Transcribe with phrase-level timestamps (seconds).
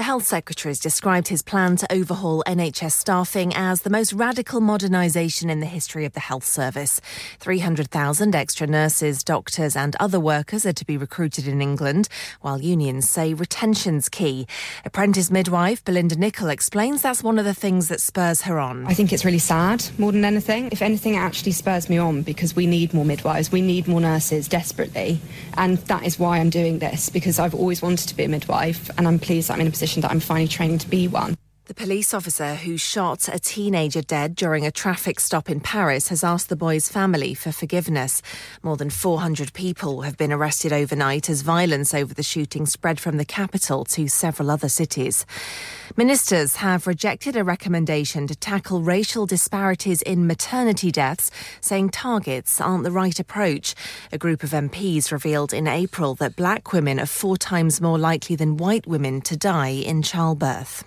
[0.00, 4.62] The Health Secretary has described his plan to overhaul NHS staffing as the most radical
[4.62, 7.02] modernisation in the history of the health service.
[7.40, 12.08] 300,000 extra nurses, doctors, and other workers are to be recruited in England,
[12.40, 14.46] while unions say retention's key.
[14.86, 18.86] Apprentice midwife Belinda Nichol explains that's one of the things that spurs her on.
[18.86, 20.70] I think it's really sad more than anything.
[20.72, 24.00] If anything, it actually spurs me on because we need more midwives, we need more
[24.00, 25.20] nurses desperately.
[25.58, 28.88] And that is why I'm doing this because I've always wanted to be a midwife
[28.96, 31.36] and I'm pleased I'm in a position that I'm finally training to be one.
[31.70, 36.24] The police officer who shot a teenager dead during a traffic stop in Paris has
[36.24, 38.22] asked the boy's family for forgiveness.
[38.64, 43.18] More than 400 people have been arrested overnight as violence over the shooting spread from
[43.18, 45.24] the capital to several other cities.
[45.96, 52.82] Ministers have rejected a recommendation to tackle racial disparities in maternity deaths, saying targets aren't
[52.82, 53.76] the right approach.
[54.10, 58.34] A group of MPs revealed in April that black women are four times more likely
[58.34, 60.82] than white women to die in childbirth.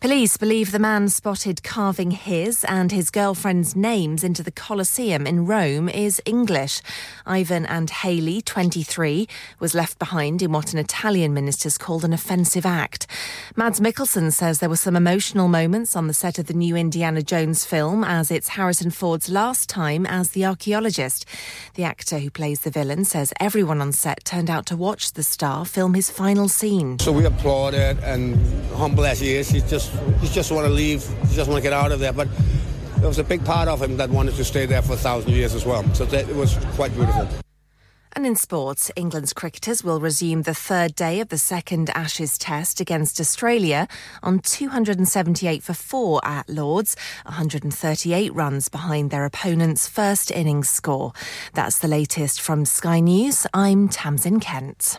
[0.00, 5.44] Police believe the man spotted carving his and his girlfriend's names into the Colosseum in
[5.44, 6.80] Rome is English.
[7.26, 12.64] Ivan and Haley, 23, was left behind in what an Italian minister's called an offensive
[12.64, 13.06] act.
[13.56, 17.20] Mads Mikkelsen says there were some emotional moments on the set of the new Indiana
[17.20, 21.26] Jones film as it's Harrison Ford's last time as the archaeologist.
[21.74, 25.22] The actor who plays the villain says everyone on set turned out to watch the
[25.22, 26.98] star film his final scene.
[27.00, 28.38] So we applaud it and
[28.72, 29.89] humble as he is, he just
[30.20, 32.12] he just want to leave, he just want to get out of there.
[32.12, 32.28] But
[32.96, 35.32] there was a big part of him that wanted to stay there for a thousand
[35.32, 35.82] years as well.
[35.94, 37.28] So that, it was quite beautiful.
[38.12, 42.80] And in sports, England's cricketers will resume the third day of the second Ashes test
[42.80, 43.86] against Australia
[44.22, 51.12] on 278 for 4 at Lords, 138 runs behind their opponent's first innings score.
[51.54, 53.46] That's the latest from Sky News.
[53.54, 54.98] I'm Tamsin Kent.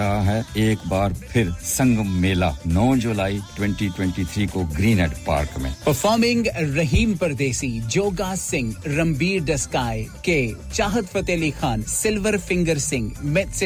[0.00, 5.70] रहा है एक बार फिर संगम मेला 9 जुलाई 2023 को Greenhead Park में
[5.86, 6.46] performing
[6.76, 10.38] Rahim Pardesi Joga Singh Ranbir डस्काई के
[10.74, 13.62] Chahat Fateh Ali Khan silver finger Singh मेट्स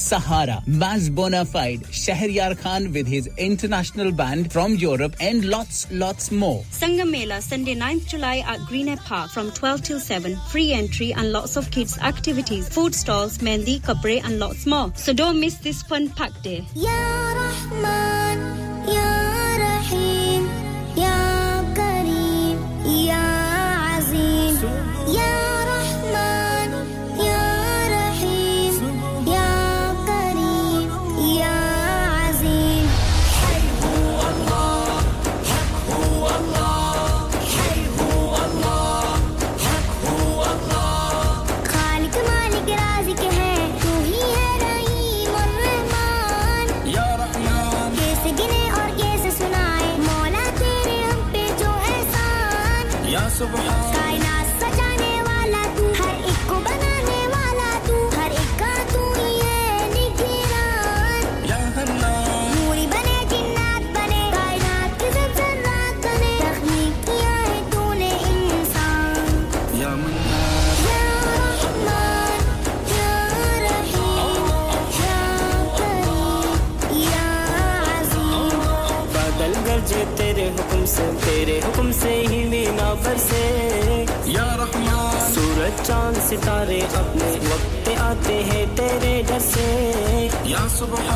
[0.00, 6.62] सहारा मैज Bonafide Shahryar Khan with his international band from Europe and lots lots more
[6.78, 11.32] Sangam Mela Sunday 9th July at Greenhead Park from 12 till 7 free entry and
[11.32, 14.84] lots of kids activities food stalls mehndi kapre and lots more.
[15.04, 16.66] So don't miss this fun packed day
[82.04, 83.64] Ya Rahman
[84.26, 89.64] Ya Rahim Ya Kareem Ya चाँद सितारे अपने वक्त आते हैं तेरे डर से।
[90.50, 91.08] या सुबह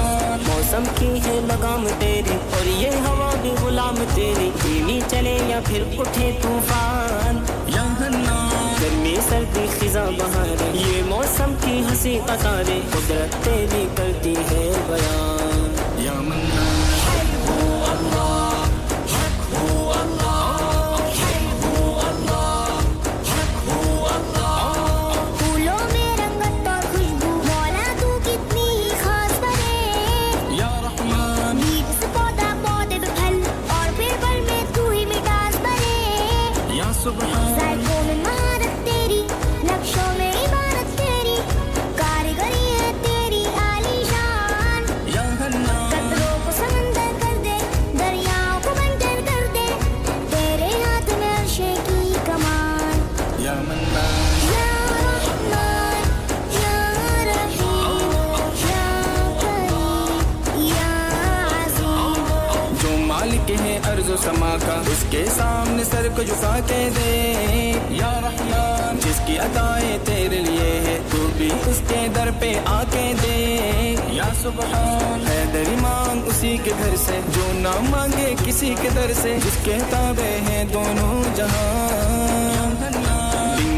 [0.49, 6.00] मौसम की है लगाम तेरी और ये हवा भी गुलाम तेरी। धीमी चले या फिर
[6.00, 7.37] उठे तूफ़ान।
[7.70, 7.84] या
[8.81, 15.47] गर्मी सर्दी खिजा बहार ये मौसम की हँसी कतारे कुदरत तेरी करती है बयान।
[65.88, 67.12] सर को झुका के दे।
[67.96, 73.36] या रहमान जिसकी अदाएँ तेरे लिए है, तू भी उसके दर पे आके दे।
[74.16, 74.74] या सुबह
[75.26, 79.78] है दरी मांग उसी के घर से, जो ना मांगे किसी के दर से, जिसके
[79.90, 82.68] ताबे हैं दोनों जहाँ।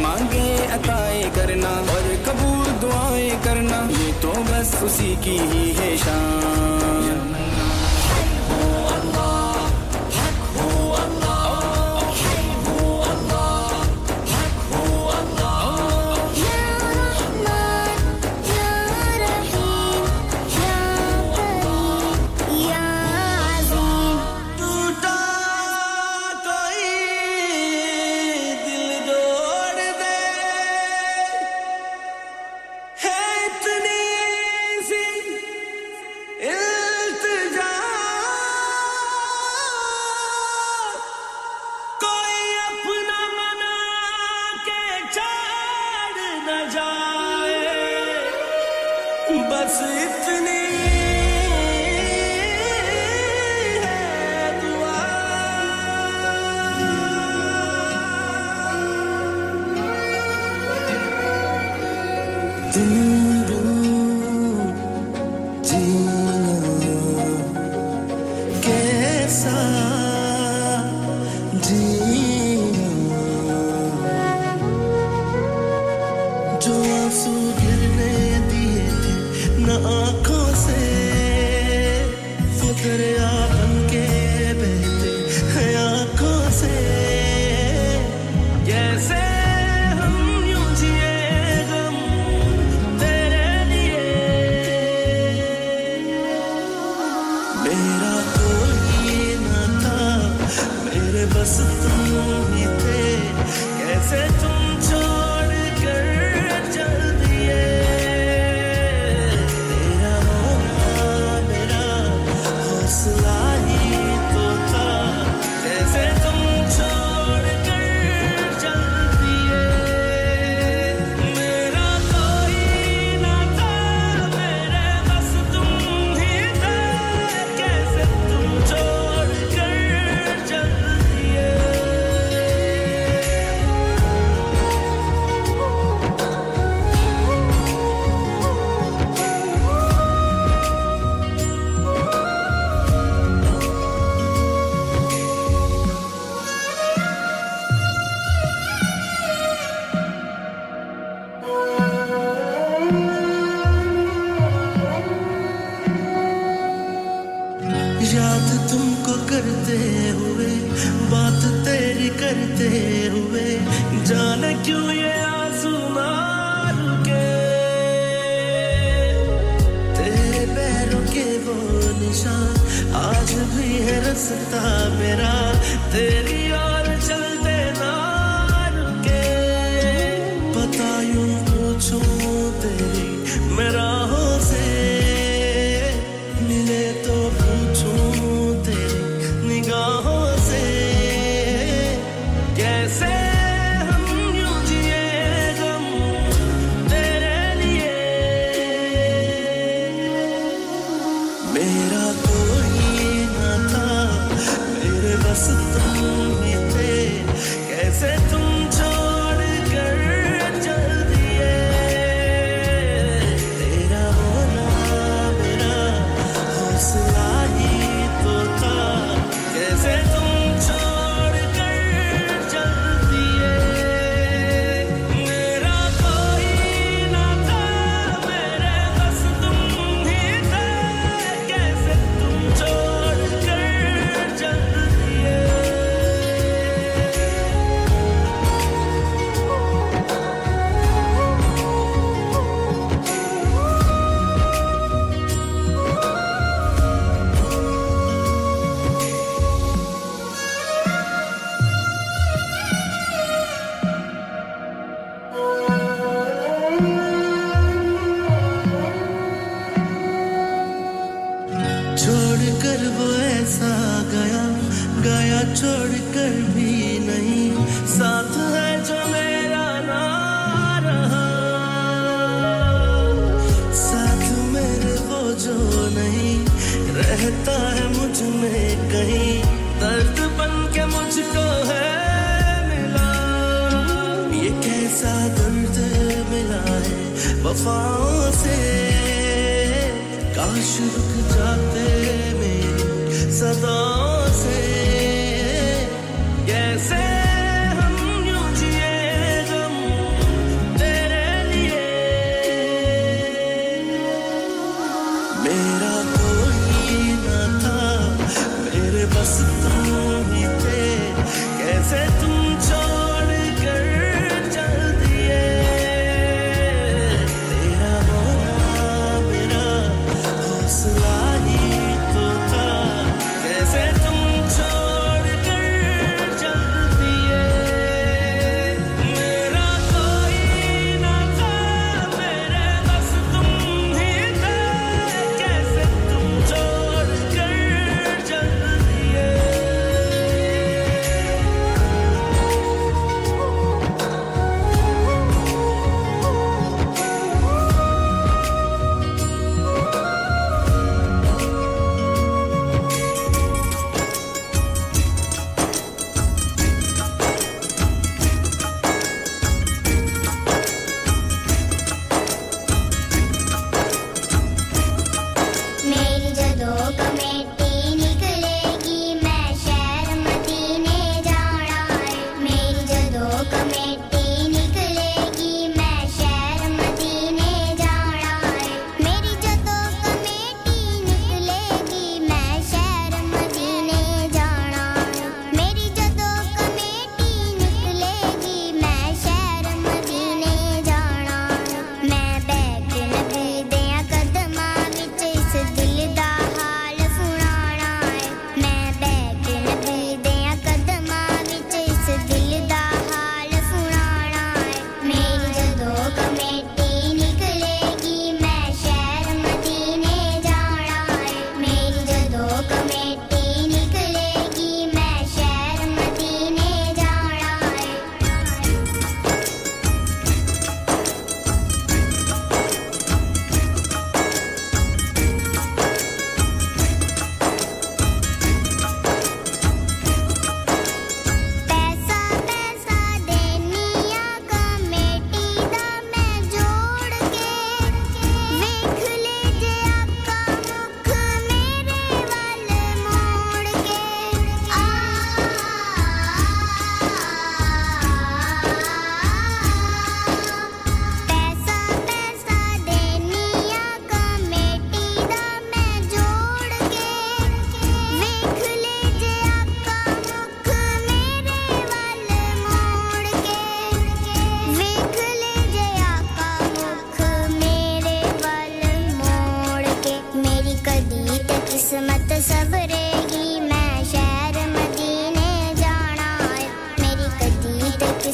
[0.03, 7.30] मांगे अताए करना और कबूल दुआएँ करना, ये तो बस उसी की ही है शान।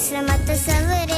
[0.09, 1.16] Nuestra mata sabré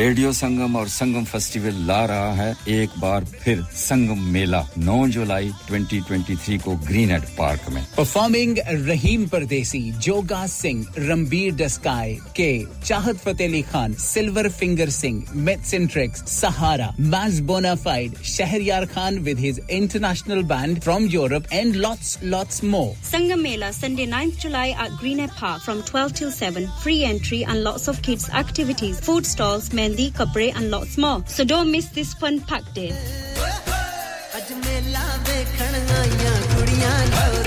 [0.00, 5.50] radio Sangam और संगम फेस्टिवल ला रहा है। एक बार फिर संगम मेला 9 जुलाई
[5.70, 13.16] 2023 को ग्रीन एड पार्क में। परफॉर्मिंग रहीम परदेसी जोगा सिंह रणबीर डस्काई के चाहत
[13.16, 19.38] फतेह अली खान सिल्वर फिंगर सिंह मिट्स इन ट्रिक्स सहारा मैज Bonafide Shahryar Khan with
[19.38, 24.96] his international band from Europe and lots lots more Sangam Mela, Sunday 9th July at
[25.04, 26.66] Greenhead Park from 12 till 7.
[26.82, 31.22] Free entry and lots of kids' activities, food stalls, mehendi, kapre and lots more.
[31.26, 32.92] So don't miss this fun-packed day.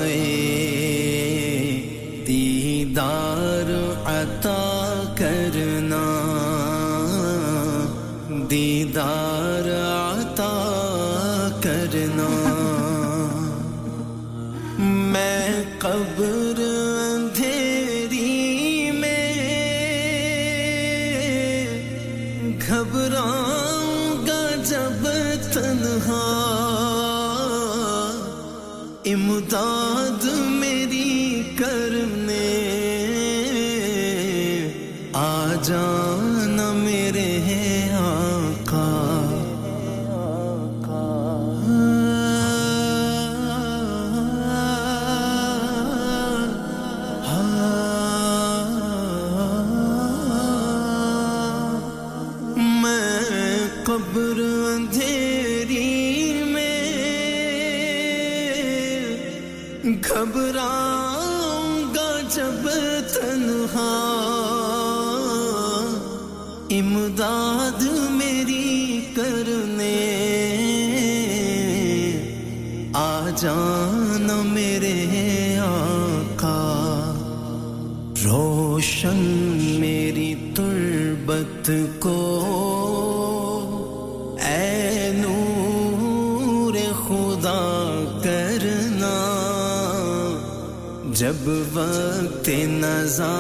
[92.43, 93.35] वक्त नजा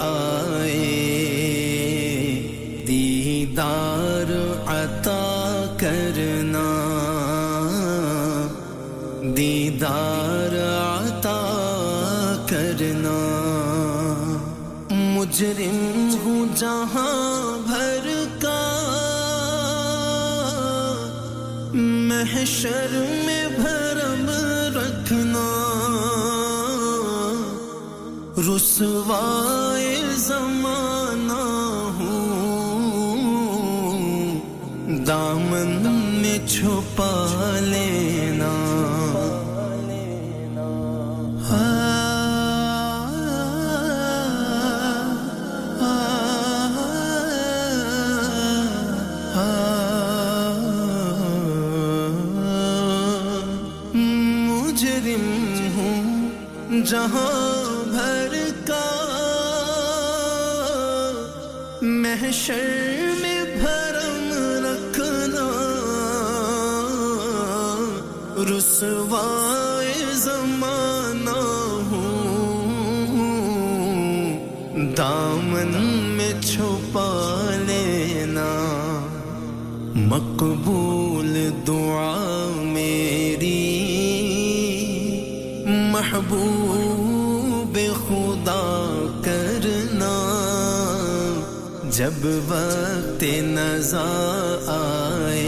[0.00, 0.86] आए।
[2.86, 4.30] दीदार
[4.68, 5.22] अता
[5.76, 6.66] करना।
[9.32, 10.54] दीदार
[11.04, 11.40] अता
[12.52, 13.18] करना।
[14.92, 15.80] मुजरिम
[16.18, 18.06] हूँ जहाँ भर
[18.44, 18.60] का।
[22.08, 22.90] महशर
[23.26, 23.37] में
[28.80, 29.94] रुसवाए
[30.26, 31.42] जमाना
[31.98, 32.14] हूँ।
[35.04, 35.72] दामन
[36.22, 37.12] में छुपा
[37.60, 38.52] लेना।
[56.88, 57.47] जहाँ
[62.28, 64.28] महशर में भरम
[64.66, 65.46] रखना।
[68.44, 71.40] रुसवाए जमाना
[71.88, 72.18] हूँ।
[74.92, 75.82] दामन
[76.18, 78.50] में छुपा लेना।
[79.96, 82.16] मकबूल दुआ
[82.64, 83.74] मेरी।
[85.92, 86.87] महबूब
[91.98, 94.02] जब वक्त नजा
[94.74, 95.46] आए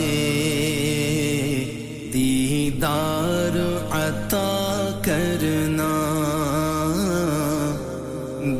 [2.15, 3.59] दीदार
[3.99, 4.49] अता
[5.07, 5.91] करना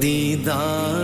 [0.05, 1.00] दीदार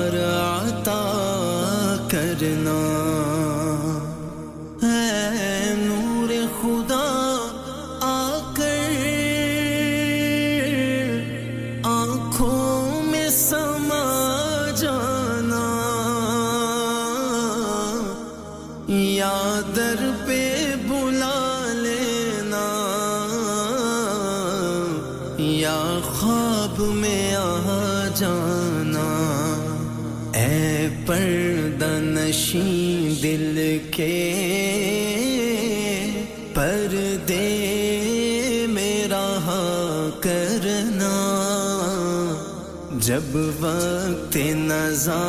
[43.36, 44.36] जब वक्त
[44.68, 45.22] नजा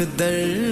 [0.00, 0.69] दर्द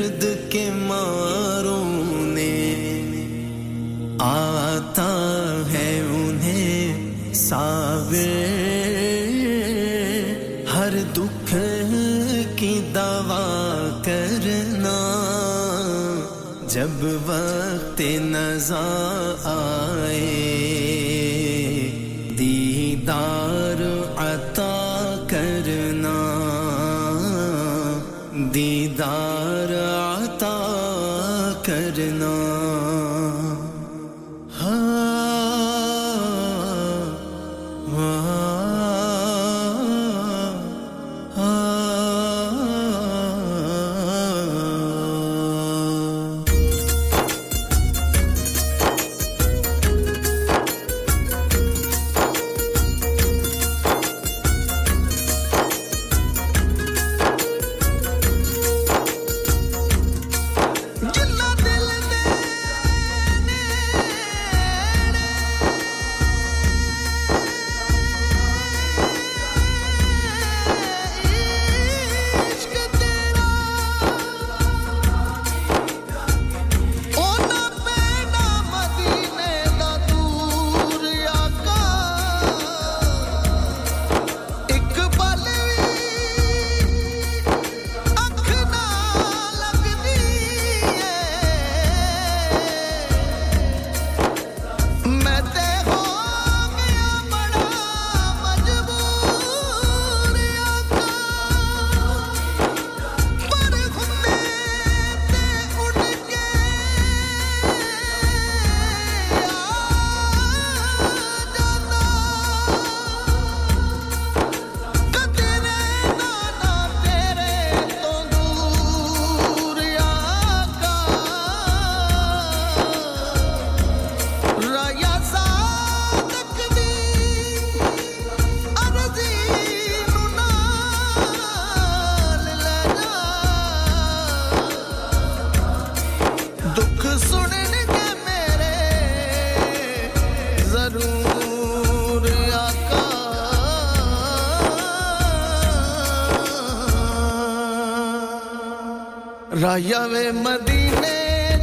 [149.80, 151.18] वे मदीने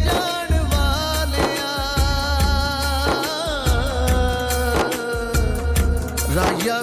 [0.04, 1.72] जान वालिया।
[6.36, 6.78] राया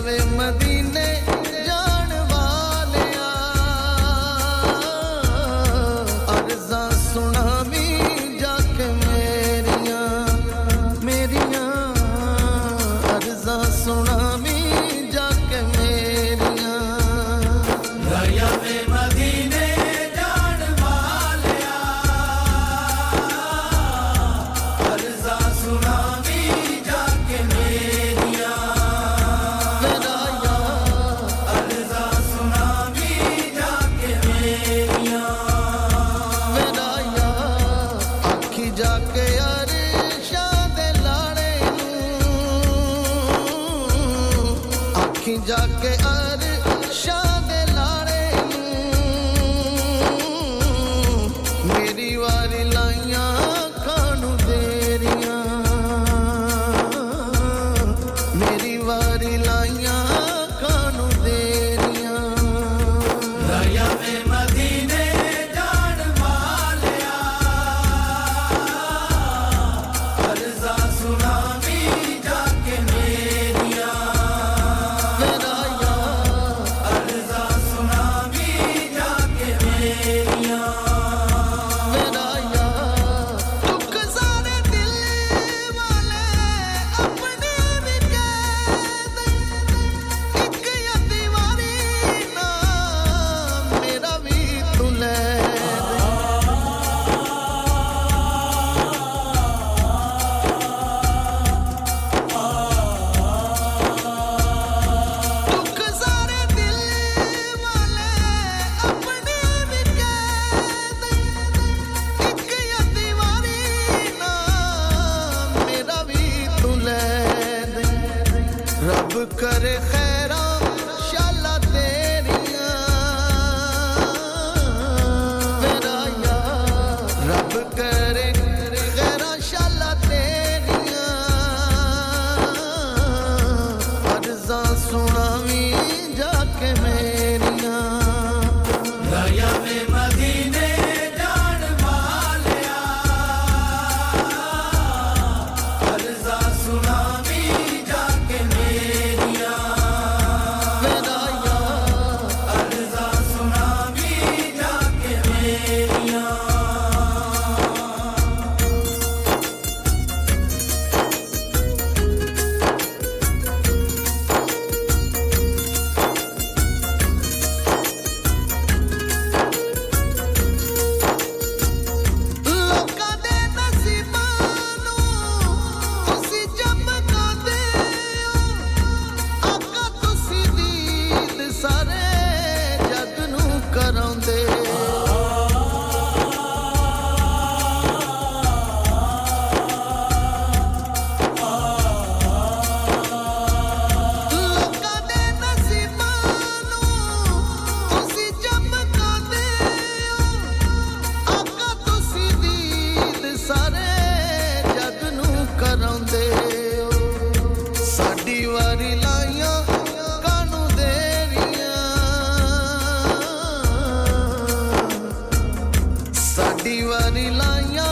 [216.62, 217.88] ਦੀਵਾਰੀ ਲਾਈਆਂ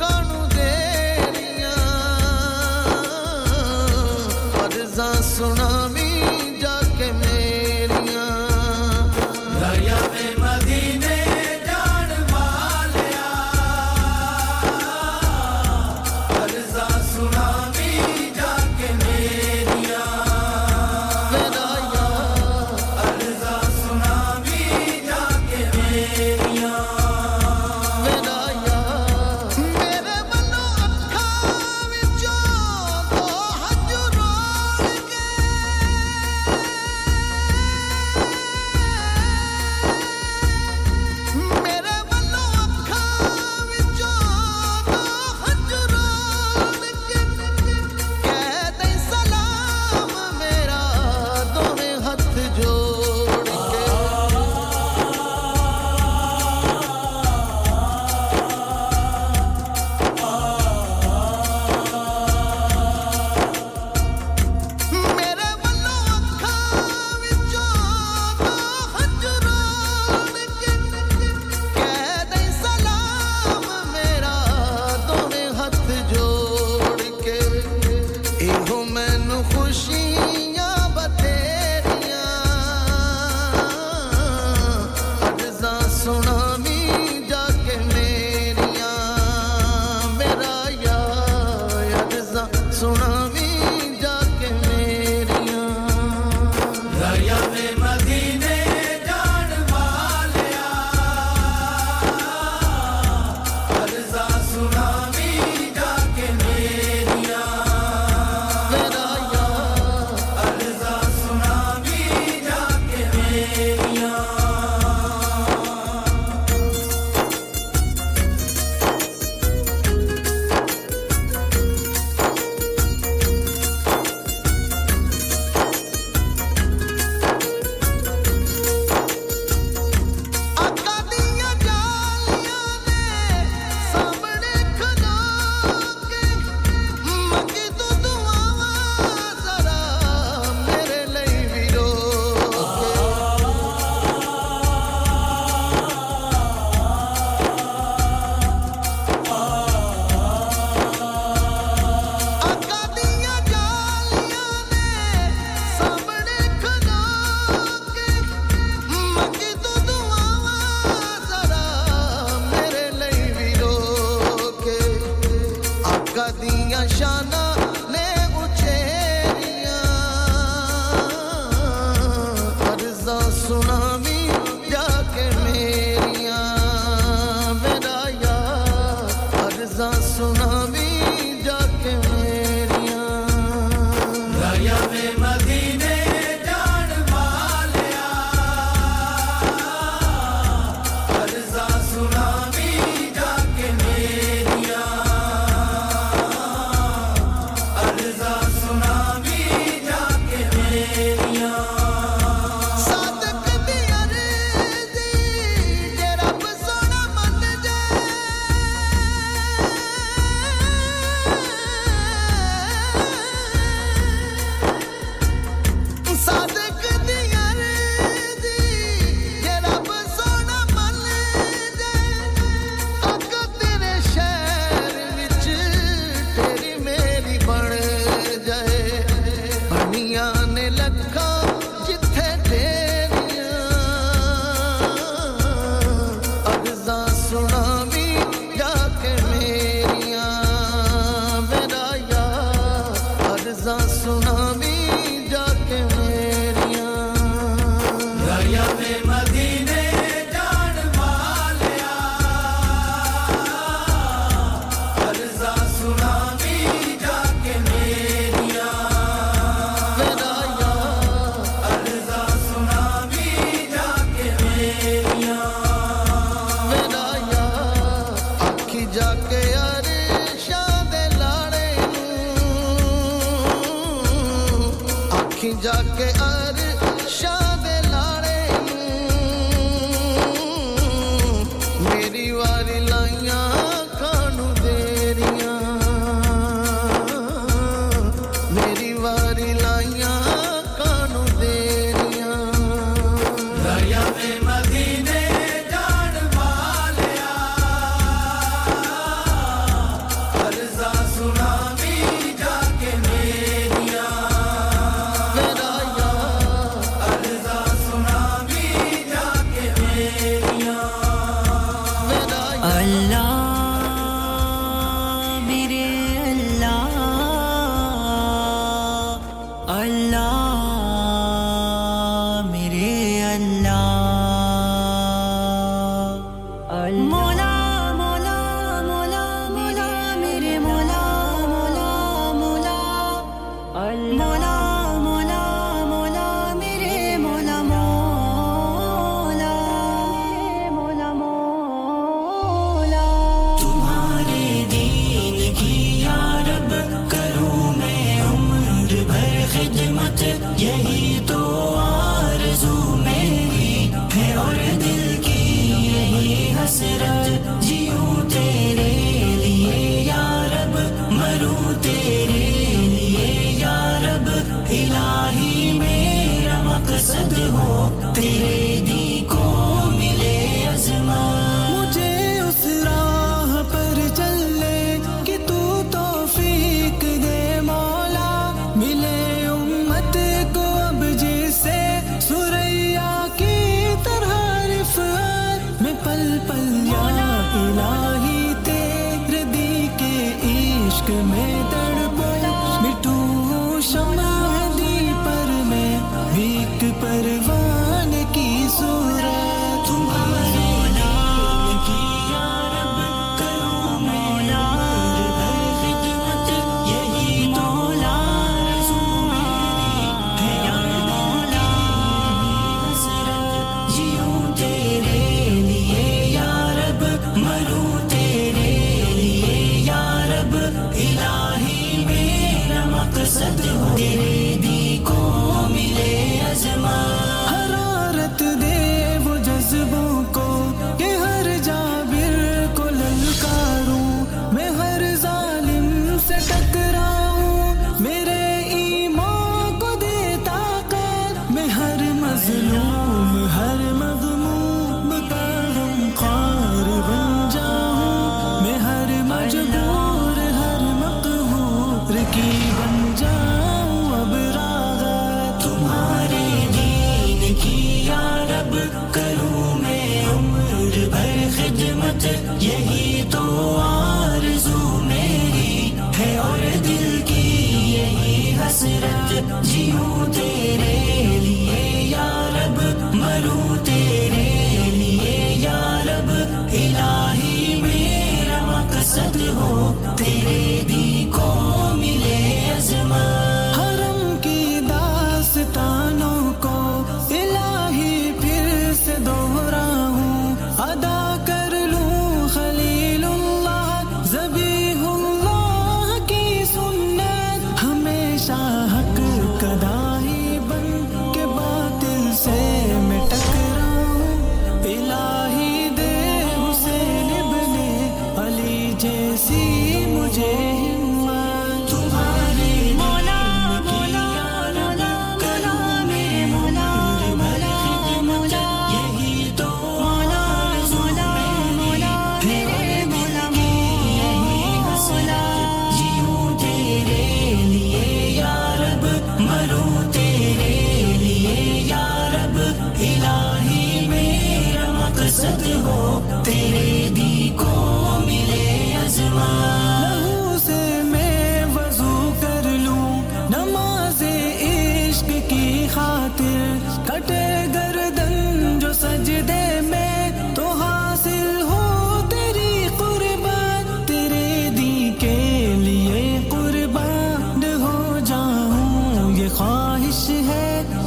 [0.00, 1.76] ਕਾਣੂ ਦੇਰੀਆਂ
[4.66, 5.88] ਅਰਜ਼ਾਂ ਸੁਣਾ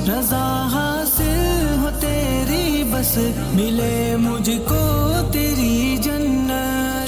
[0.10, 3.14] रजा हासिल हो तेरी बस,
[3.56, 4.82] मिले मुझको
[5.34, 6.50] तेरी जन्न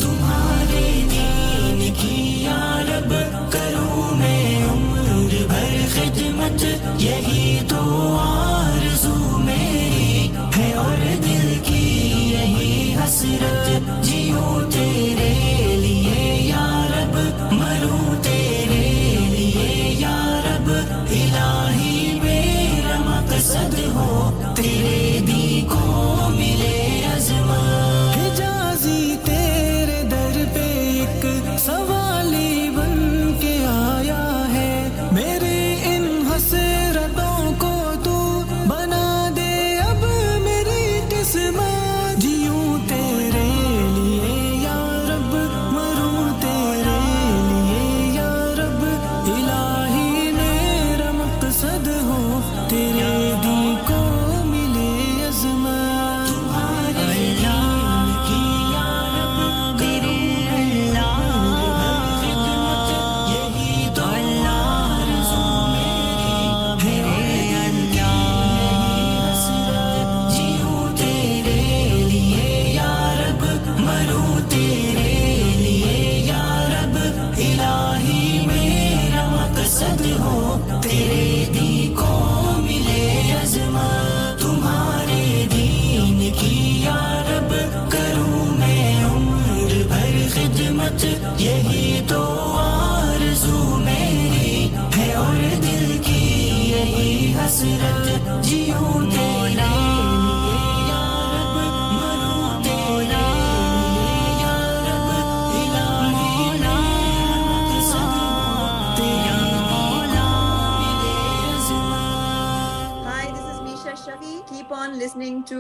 [0.01, 3.11] तुम्हारे दीन की यारब
[3.53, 6.61] करूँ मैं उम्र भर खिदमत,
[7.01, 7.82] यही तो
[8.17, 8.79] आ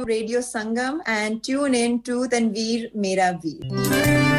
[0.09, 4.38] Radio Sangam and tune in to Tanveer Mera Veer.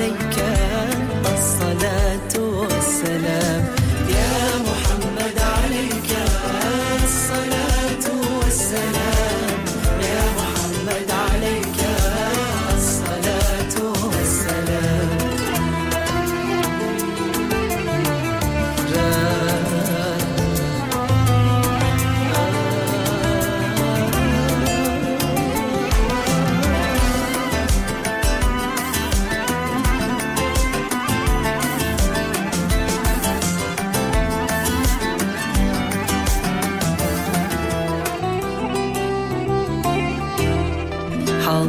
[0.00, 0.59] lake.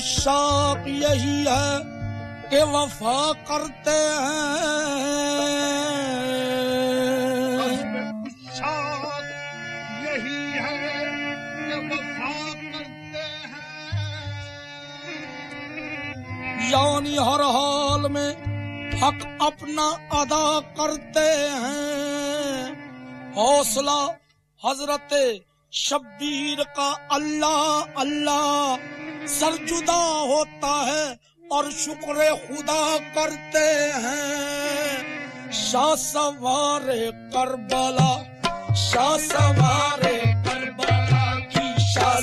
[0.00, 1.70] रस्म यही है
[2.50, 3.16] कि वफा
[3.48, 4.70] करते हैं।
[10.04, 10.76] यही है
[11.56, 12.32] कि वफा
[12.62, 13.24] करते
[16.70, 18.30] यानी हर हाल में
[19.02, 19.86] हक अपना
[20.20, 20.46] अदा
[20.80, 21.28] करते
[21.64, 22.66] हैं।
[23.36, 24.00] हौसला
[24.60, 25.12] हज़रत
[25.72, 28.99] शब्बीर का अल्लाह अल्लाह।
[29.30, 31.18] सरजुदा होता है
[31.52, 33.66] और शुक्र खुदा करते
[34.04, 36.86] हैं। शाह सवार
[37.34, 38.10] करबला,
[38.74, 40.00] शाह सवार
[40.46, 42.20] करबला की Shah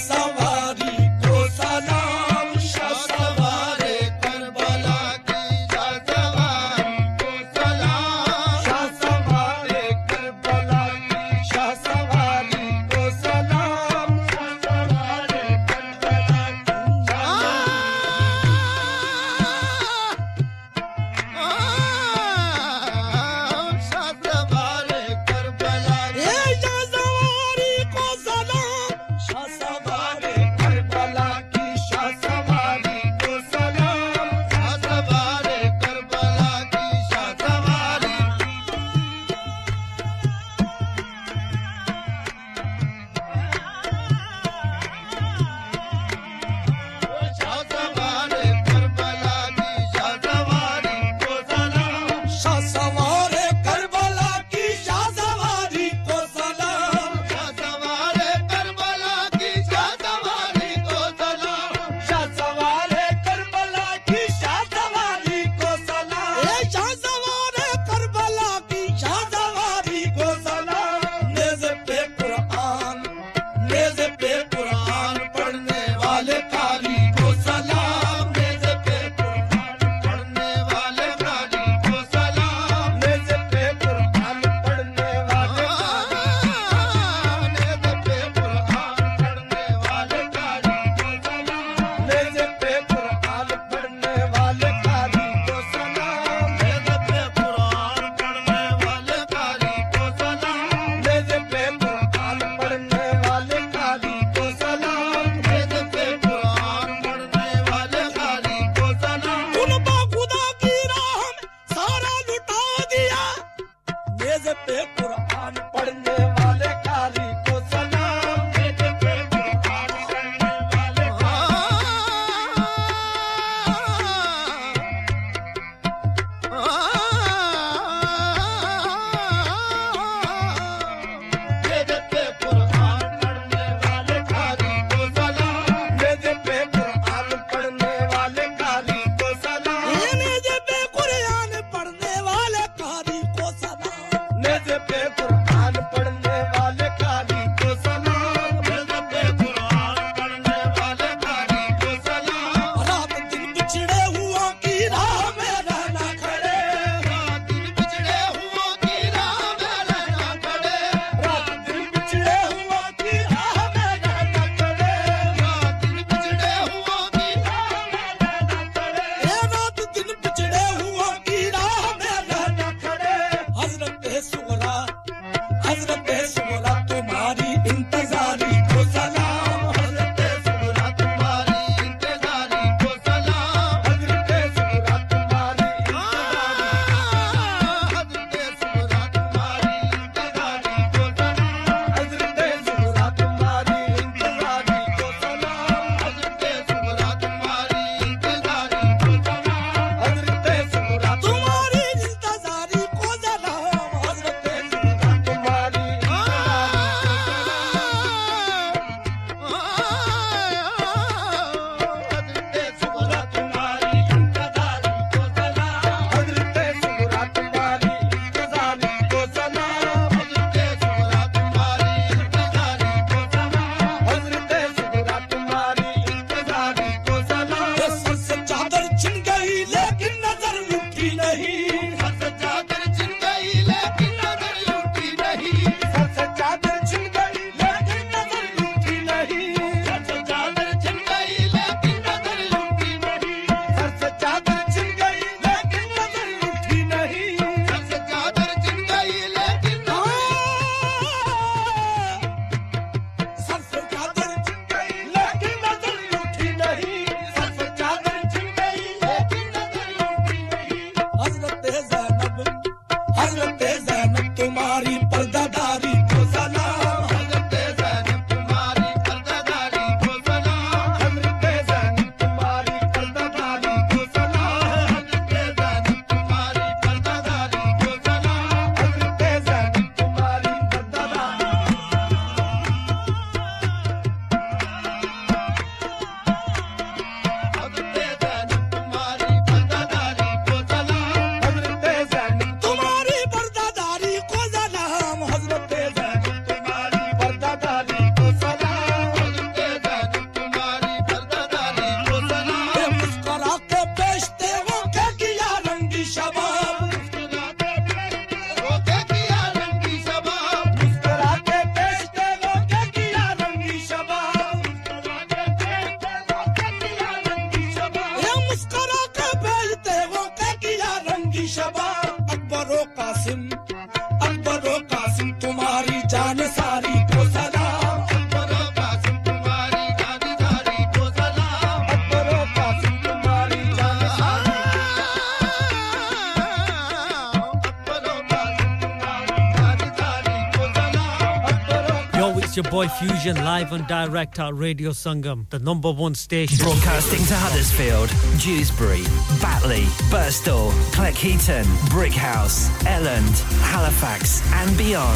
[343.35, 346.57] live and direct at Radio Sangam, the number one station.
[346.63, 348.09] Broadcasting to Huddersfield,
[348.39, 349.03] Dewsbury,
[349.41, 355.15] Batley, Burstall, Cleckheaton, Brickhouse, Elland, Halifax, and beyond.